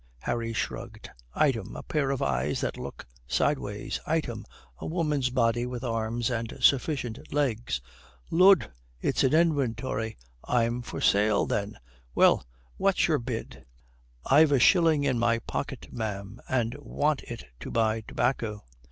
Harry 0.21 0.51
shrugged. 0.51 1.11
"Item 1.35 1.75
a 1.75 1.83
pair 1.83 2.09
of 2.09 2.23
eyes 2.23 2.59
that 2.61 2.75
look 2.75 3.05
sideways; 3.27 3.99
item 4.07 4.45
a 4.79 4.85
woman's 4.87 5.29
body 5.29 5.63
with 5.63 5.83
arms 5.83 6.31
and 6.31 6.57
sufficient 6.59 7.31
legs." 7.31 7.81
"Lud, 8.31 8.71
it's 8.99 9.23
an 9.23 9.35
inventory! 9.35 10.17
I'm 10.43 10.81
for 10.81 11.01
sale, 11.01 11.45
then. 11.45 11.77
Well, 12.15 12.43
what's 12.77 13.07
your 13.07 13.19
bid?" 13.19 13.63
"I've 14.25 14.51
a 14.51 14.57
shilling 14.57 15.03
in 15.03 15.19
my 15.19 15.37
pocket 15.37 15.89
ma'am 15.93 16.39
and 16.49 16.73
want 16.79 17.21
it 17.25 17.45
to 17.59 17.69
buy 17.69 18.01
tobacco." 18.01 18.63